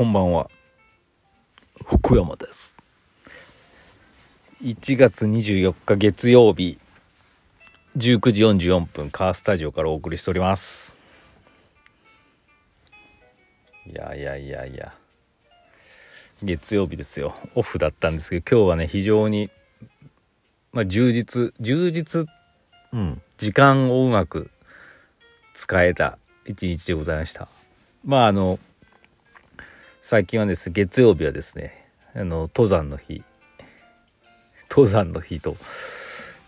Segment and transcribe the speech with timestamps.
[0.00, 0.48] こんばんは。
[1.84, 2.74] 福山です。
[4.62, 6.78] 1月24日月曜日
[7.98, 10.96] 19時44分カースタジオからお送りしております。
[13.86, 14.94] いやいやいやいや。
[16.42, 17.34] 月曜日ですよ。
[17.54, 19.50] オフだったんですけど今日はね非常に
[20.72, 22.26] まあ充実充実
[22.94, 24.50] うん時間をうまく
[25.52, 27.48] 使えた一日でございました。
[28.02, 28.58] まああの
[30.02, 33.22] 最近はですね月曜日はですねあの登山の日。
[34.70, 35.56] 登山の日とっ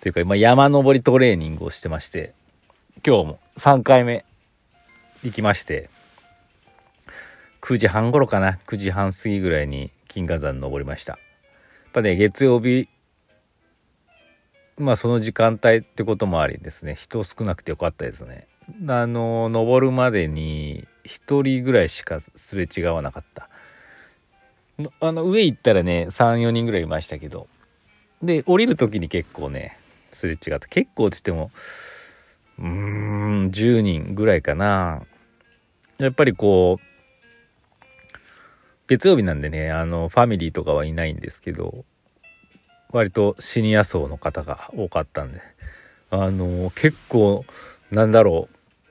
[0.01, 2.35] ていうか、まあ、山登りトレーニングをしてまして
[3.05, 4.25] 今日も3回目
[5.25, 5.91] 行きまして
[7.63, 11.13] 9時半頃かな？9時半過ぎぐらいに金華山登りました。
[11.13, 12.89] やっぱね月曜日
[14.79, 16.95] まあその時間帯ってこともありですね。
[16.95, 18.47] 人少なくてよかったですね。
[18.89, 23.49] あの登るまでに1人ぐらいしかすれ違わなかった。
[25.01, 27.49] あの上行ったらね34人ぐらいいましたけど。
[28.23, 29.79] で降りる時に結構ね
[30.11, 30.61] すれ違った。
[30.69, 31.51] 結構って言っても
[32.59, 32.67] うー
[33.47, 35.03] ん10人ぐらいかな。
[35.99, 36.93] やっぱりこう
[38.89, 41.85] 月曜日なんでねあのファミリーとかはいないんですけど
[42.91, 45.41] 割とシニア層の方が多かったんで
[46.11, 47.45] あの結構
[47.91, 48.49] なんだろ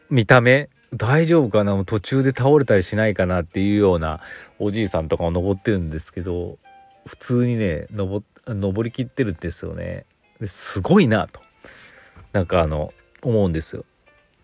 [0.09, 1.84] う見た目大丈夫かな？
[1.86, 4.20] 途中で倒れたりしないかなっていうような
[4.59, 6.58] おじいさんとかも登ってるんですけど
[7.06, 10.06] 普通にね登登りきってるんですよね。
[10.39, 11.39] ですごいなと。
[12.34, 13.86] なんかあの思うんですよ。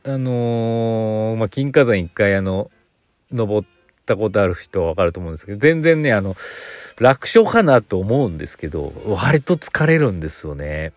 [0.06, 2.72] あのー、まあ、金華山一回あの
[3.32, 3.68] 登っ
[4.06, 6.38] たことある人は分かると思うんですけど全然ねあの
[6.98, 10.94] 楽勝かなと思うんですけど割と疲れるんですよね。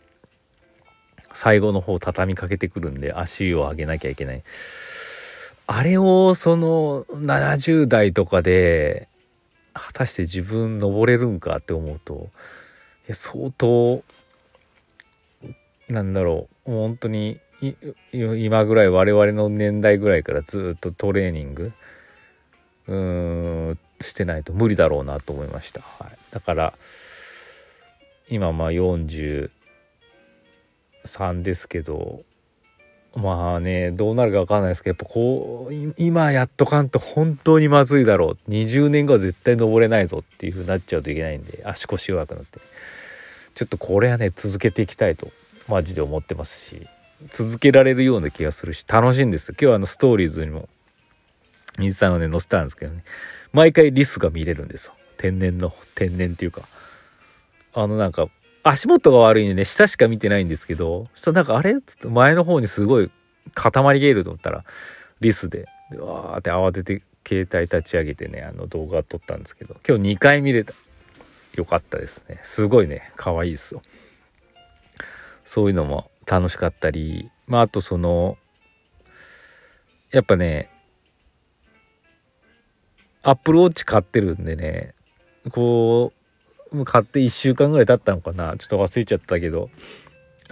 [1.32, 4.43] 最後の方畳みかけてくるんで足を上げなきゃいけない。
[5.72, 9.06] あれをその70代とかで
[9.72, 12.28] 果たして自分登れるんかって思うと
[13.06, 14.03] いや相当
[15.88, 17.38] なんだろう本当に
[18.12, 21.72] 今ぐらい我々の年代ぐらいからずっとトレーニング
[22.88, 26.75] うんしてないと無理だろうなと思いました、はい、だから
[28.28, 29.50] 今まあ43
[31.42, 32.25] ですけど
[33.16, 38.50] まあねどうなるか分かんないですけどやっぱこう今やっとかんと本当にまずいだろう。
[38.50, 42.60] 20年後は絶対登れないぞっていう風になっちゃうといけないんで足腰弱くなって。
[43.54, 45.28] ちょっとこれはね続けていきたいと
[45.69, 46.87] マジで思ってますし
[47.32, 50.69] 続けられるような気がするし楽しいんです今日はあのストーリーズにも
[51.78, 53.04] 水さんをね載せたんですけどね。
[53.53, 54.93] 毎回リスが見れるんですよ。
[55.16, 56.62] 天然の天然っていうか。
[57.75, 58.26] あのなんか
[58.62, 61.81] 足元が悪いんでね、下しか見てないんですけど、そしたらなんかあれ？
[61.81, 63.10] つって前の方にすごい
[63.54, 64.65] 塊ゲールと思ったら、
[65.21, 70.75] リスで、でわーって慌てて携帯立ち上げてね、あの動画撮ったんですけど、今日2回見れた。
[71.56, 72.38] よかったですね。
[72.44, 73.82] すごいね、可愛いですよ。
[75.44, 78.38] そういうのも楽しかったり、まああとその、
[80.12, 80.70] やっぱね、
[83.22, 84.94] アップルウォッチ買ってるんでね、
[85.50, 86.19] こう、
[86.72, 88.56] もう買って1週間ぐらい経ったのかな。
[88.56, 89.70] ちょっと忘れちゃったけど。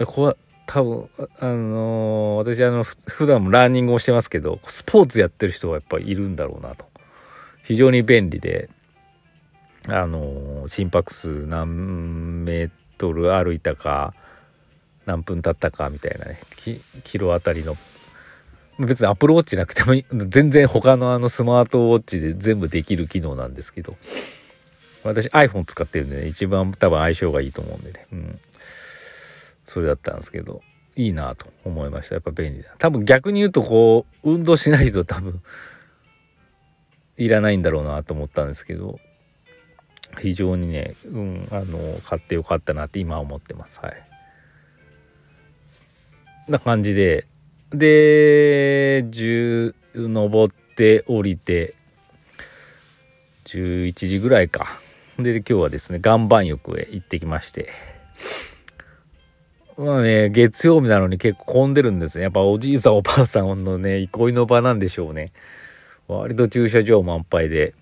[0.05, 0.35] これ
[0.65, 1.09] 多分
[1.39, 6.85] あのー、私あの普段もランニングをしてますけどスポーツやってる人がやっぱいるんだろうなと。
[7.63, 8.69] 非常に便利で
[9.87, 14.13] あのー、心拍数何メートル歩いたか
[15.05, 16.39] 何分経ったかみたいなね
[17.03, 17.75] キロあたりの。
[18.77, 19.93] 別にアップルウォッチなくても
[20.29, 23.97] 全然他のあのスマートウォッチで全部できる機能なんですけど。
[25.03, 28.05] 私 iPhone 使ってるんでね、一番多分相性がいいと思うんでね。
[28.11, 28.39] うん。
[29.65, 30.61] それだったんですけど、
[30.95, 32.15] いいなと思いました。
[32.15, 32.75] やっぱ便利だ。
[32.77, 35.41] 多分逆に言うとこう、運動しない人多分、
[37.17, 38.99] いらないんだろうなと思ったんですけど、
[40.19, 43.79] 非常にね、うん、あの、買ってよかったなって今思ってます。
[43.81, 44.03] はい。
[46.51, 47.25] な感じで、
[47.71, 51.75] で、10、登って降りて、
[53.45, 54.79] 11時ぐらいか。
[55.23, 57.69] で、今日はですね、岩盤浴へ行ってきまして。
[59.77, 62.23] まあね、月曜日なのに結構混んでるんですね。
[62.23, 65.31] やっぱおじいさんおばあさんのね、憩いの場なんでしょうね。
[66.07, 67.75] 割と駐車場満杯で。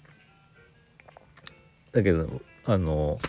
[1.91, 3.19] だけど、あの、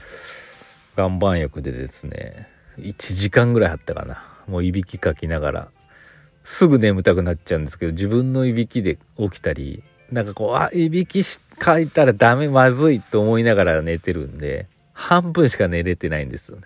[0.96, 4.22] 岩盤浴でですね、1時間ぐらいあったかな。
[4.46, 5.68] もういびきかきながら、
[6.44, 16.64] すぐ眠たくなっちゃうんですけど、自分のいびきで起きたり、なんかこう、あ、いびきし、書いたらダメ、まずいと思いながら寝てるんで、半分しか寝れてないんですよね。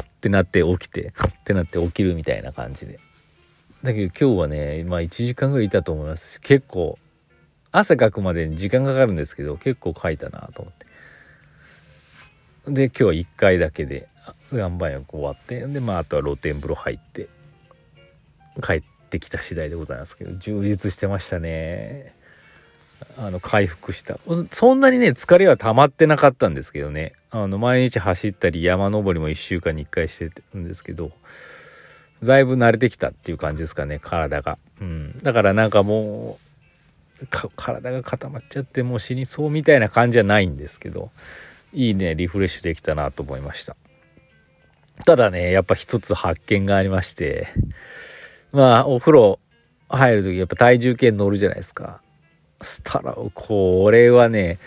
[0.00, 2.98] ってなって起きて、ってなって起きるみたいな感じで。
[3.82, 6.98] だけど今日はね、まあ1時間ぐらいいたと思いますし、結構、
[7.70, 10.86] 汗かくまでに時間かかるんですけど結構書いたなと思って
[12.72, 14.08] で今日は1回だけで
[14.52, 17.28] 岩盤浴終わってでまああとは露天風呂入って
[18.62, 22.14] 帰ってきた次第でございますけど充実してましたね。
[23.16, 24.18] あの回復した。
[24.50, 27.14] そんなにね疲れは溜まってなかったんですけどね。
[27.30, 31.10] あの毎日走ったり山登りも1週間に1回してるんですけど
[32.22, 36.38] だいぶ慣れてきたっていう感じですかね体が、うん、だからなんかも
[37.22, 37.26] う
[37.56, 41.10] 体が固まっちゃってもう死にそうみたいな感じじゃないんですけど
[41.74, 43.76] いいねリフレッシュできたなと思いました。
[45.04, 47.46] ただねやっぱ一つ発見がありまして
[48.52, 49.38] まあお風呂
[49.88, 52.00] 入る時やっぱ体重計乗るじゃないですか。
[52.62, 54.58] したらこれはね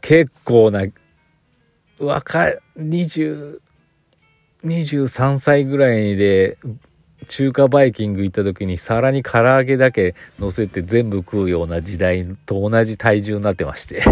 [0.00, 0.86] 結構な
[1.98, 3.60] 若い20
[4.64, 6.58] 23歳ぐらいで
[7.28, 14.02] 中華バイキング行った時に皿に唐揚げだけ乗せて全部食うような時代と同じ体重になってまして。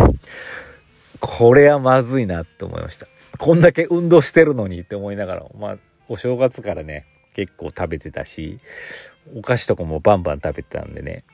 [1.20, 3.06] これはまずいなって思いました。
[3.38, 5.76] こんだけ運動してるのにって思いながらまあ
[6.08, 8.58] お正月からね結構食べてたし
[9.36, 11.24] お菓子とかもバンバン食べてたんでね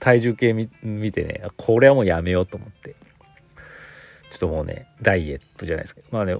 [0.00, 0.68] 体重計見
[1.12, 2.96] てねこれはもうやめようと思って。
[4.30, 6.08] ちょっともうねダイエットじゃないですけど。
[6.10, 6.36] まあね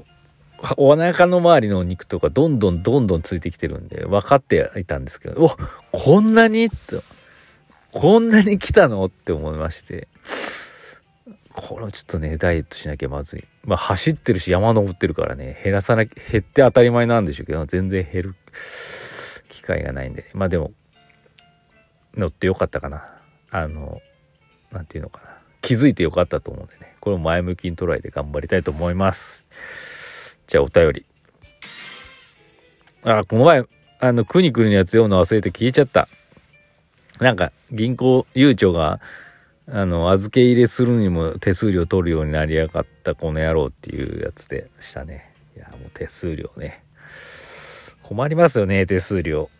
[0.76, 5.56] お腹の周りの肉とかどんどんどんどんついてきてるんで分かっていたんですけど
[5.92, 6.76] おこんなにって
[7.92, 9.04] こんなに来たの？
[9.06, 10.08] って思いまして。
[11.60, 13.44] これちょっとねダイエットしなきゃまずい。
[13.64, 18.34] まあ走ってるし山登ってるからね減らさなきゃ減って当たり前なんでしょうけど全然減る
[19.48, 20.30] 機会がないんで。
[20.34, 20.72] まあでも
[22.14, 23.04] 乗ってよかったかな。
[23.50, 24.00] あの
[24.70, 25.38] 何て言うのかな。
[25.60, 26.94] 気づいてよかったと思うんでね。
[27.00, 29.46] これを前向きにトライで頑張りたいと思います。
[30.46, 31.04] じゃあお便り。
[33.04, 33.64] あ、この前、
[34.00, 36.08] あの、くにくにのやつ読むの忘れて消えちゃった。
[37.20, 39.00] なんか、銀行、ゆうちょが、
[39.70, 45.32] あの、預け入れするにも手数料取るようになりやがったこの野郎っていうやつでしたね。
[45.56, 46.82] いや、もう手数料ね。
[48.02, 49.50] 困りますよね、手数料。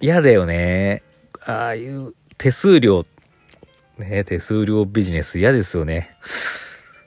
[0.00, 1.02] 嫌だよね。
[1.40, 3.06] ああいう手数料、
[3.98, 6.16] ね、手数料ビジネス嫌ですよね。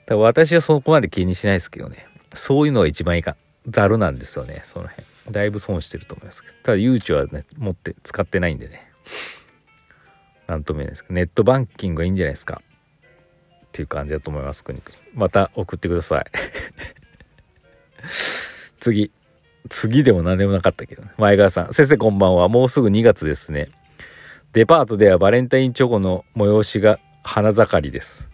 [0.06, 2.06] 多分私はそこまで気にしないですけどね。
[2.34, 3.36] そういうのが一番いいか
[3.68, 8.90] ざるなんですよねその辺だいぶ損してると思いますけどただ誘致はね持って使ってないんでね
[10.46, 12.60] なんとも言えないですけどネットバンキングがいいんじゃないですか。
[13.66, 16.24] っていう感じだと思いますくにくにまた送ってください。
[18.80, 19.10] 次。
[19.70, 21.72] 次でも何でもなかったけど、ね、前川さん。
[21.72, 22.48] 先生こんばんは。
[22.48, 23.68] もうすぐ2月ですね。
[24.52, 28.28] デパートではバレンタインチョコの催しが花盛りです。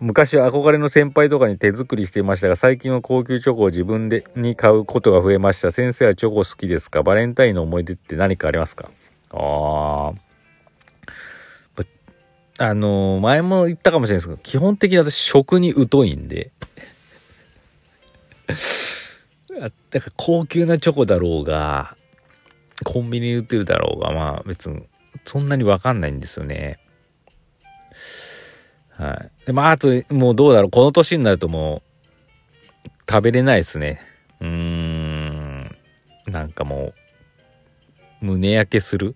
[0.00, 5.70] 昔は憧れの先輩とかに手作りしていましたが、最近は高級チョコを自分でに買うことが増えました。
[5.70, 7.02] 先生はチョコ好きですか？
[7.02, 8.90] バレンタインの思い出って何かありますか？
[9.30, 10.25] ああ。
[12.58, 16.52] あの、前も言ったかもしれないですけど、基本的に私食に疎いんで。
[19.56, 21.96] だから高級なチョコだろうが、
[22.84, 24.82] コンビニで売ってるだろうが、まあ別に
[25.24, 26.78] そんなにわかんないんですよね。
[28.90, 29.46] はい。
[29.46, 30.70] でまあ、あと、もうどうだろう。
[30.70, 31.82] この年になるとも
[32.86, 34.00] う、食べれないですね。
[34.40, 35.76] うーん。
[36.26, 36.94] なんかも
[38.22, 39.14] う、胸焼けする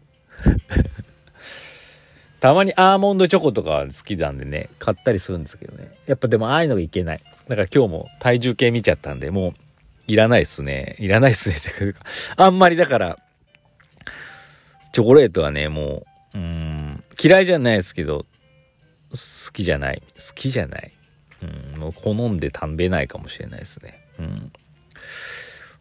[2.40, 5.92] たまにアーモンドチョコとか好きなんでね、買ったりするんですけどね。
[6.06, 7.20] やっぱでもああいうのがいけない。
[7.48, 9.52] だから今日も体重計見ちゃったんで、もう、
[10.06, 10.96] いらないっすね。
[10.98, 11.56] いらないっすね。
[11.56, 12.00] ってか、
[12.36, 13.18] あんまりだから、
[14.92, 16.04] チョコレートはね、も
[16.34, 18.26] う、うん、嫌いじゃないですけど、
[19.10, 20.02] 好きじゃない。
[20.16, 20.92] 好きじゃない。
[21.42, 24.06] うん、もう好んで食べないかもしれないですね。
[24.18, 24.52] うん。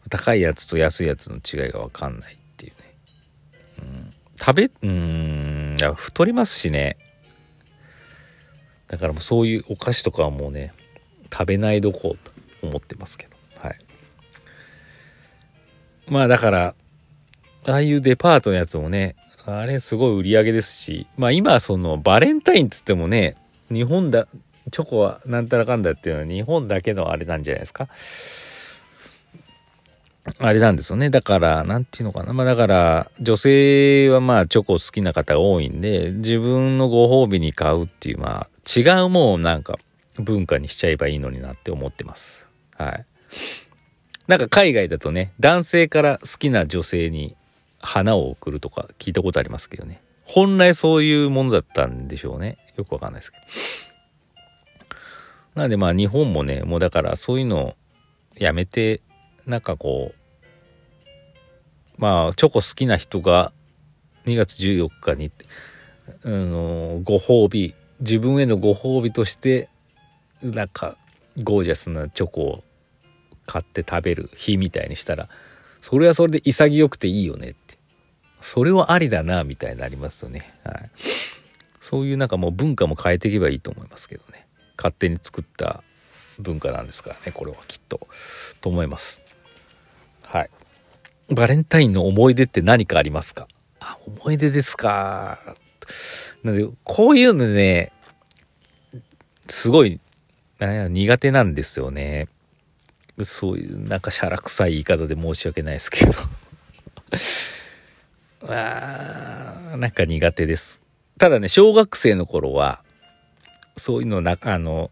[0.10, 2.38] 高いやつと安いやつの違いがわかんない。
[4.39, 6.98] 食べ、うん、いや、太りますしね。
[8.88, 10.74] だからもうそういうお菓子とかはもうね、
[11.31, 12.31] 食べないどこうと
[12.63, 13.38] 思ってますけど。
[13.60, 13.79] はい。
[16.08, 16.75] まあだから、
[17.67, 19.15] ああいうデパートのやつもね、
[19.46, 23.36] あれすごい売り上げですし、まあ今そのバレンタインっつってもね、
[23.69, 24.27] 日本だ、
[24.72, 27.89] チョコはなんたらかんだっていうのは日本だけのあれなんじゃないですか。
[30.38, 31.09] あれなんですよね。
[31.09, 32.33] だから、なんていうのかな。
[32.33, 39.79] まあだから、女性はまあチョコ好きな方が多いんで、自分のご褒美に買うっていう、まあ違うもんなんか
[40.15, 42.48] 文化にしちゃえばいいのになって思ってます。
[42.77, 43.05] はい。
[44.27, 47.36] なんか海外だとね、男性から好きな女性に
[47.79, 50.01] 花を贈るとか聞いたことありますけどね。
[50.24, 52.57] 本来そういうものだったんでしょうね。
[52.77, 53.38] よくわかんないですけ
[55.55, 55.62] ど。
[55.62, 57.75] なんでまあ日本もね、もうだからそういうのを
[58.36, 59.01] やめて、
[59.48, 60.18] なんかこう、
[62.00, 63.51] まあチョコ好きな人が
[64.25, 65.32] 2月14日に
[66.24, 69.70] あのご褒美自分へのご褒美として
[70.41, 70.98] なんか
[71.44, 72.63] ゴージャスなチョコを
[73.46, 75.29] 買って食べる日みたいにしたら
[75.82, 77.77] それはそれで潔くていいよねって。
[78.41, 80.89] それはありだなみたいになりますよね、はい、
[81.82, 84.48] そういうなんかもう文化も変えていけばいいと思いますけどね。
[84.77, 85.84] 勝手に作った
[86.39, 88.08] 文化なんですからねこれはきっと。
[88.62, 89.20] と思います。
[90.24, 90.50] はい。
[91.29, 93.48] バレンタインの思い出って何かありますか？
[93.79, 95.39] あ思い出ですか。
[96.43, 97.91] なんでこういうのね
[99.48, 100.00] すごい
[100.59, 102.27] 苦手なんですよね。
[103.24, 106.13] そういうなんかしゃらくさい言い方で申し訳ないですけど。
[108.48, 110.79] あなんか苦手です。
[111.17, 112.81] ただね小学生の頃は
[113.77, 114.89] そういうのなあの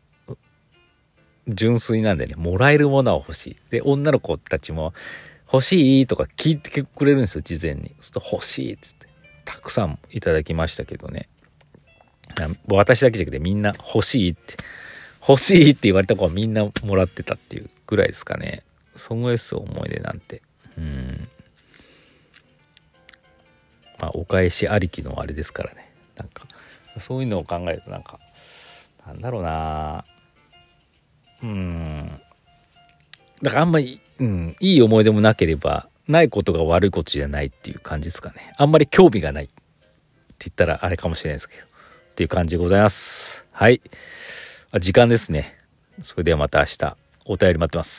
[1.47, 3.55] 純粋なんでねもらえるものは欲しい。
[3.69, 4.93] で女の子たちも
[5.51, 7.89] 欲しいとか聞いてくれるんですよ事前に。
[7.99, 9.07] そうすると欲しいっつって。
[9.45, 11.29] たくさんいただきましたけどね。
[12.67, 14.57] 私だけじゃなくてみんな欲しいって
[15.27, 18.63] 欲しいって言われた子はみんなもらってたっていうぐらいですかね。
[18.97, 20.41] そんぐらいですよ思い出なんて。
[20.77, 21.29] うん。
[23.99, 25.91] まあお返しありきのあれですからね。
[26.17, 26.45] なんか
[26.99, 28.19] そういうのを考えるとなんか
[29.05, 30.03] なんだろうな。
[31.41, 32.21] うん。
[33.41, 38.53] だからあんまり、うん、いい思い出もなければないことが悪いことじゃないっていう感じですかね。
[38.57, 39.53] あんまり興味がないって
[40.39, 41.63] 言ったらあれかもしれないですけど。
[41.63, 41.65] っ
[42.17, 43.45] ていう感じでございます。
[43.51, 43.79] はい。
[44.79, 45.55] 時間ですね。
[46.01, 46.97] それではまた明日。
[47.25, 47.95] お便り待ってます。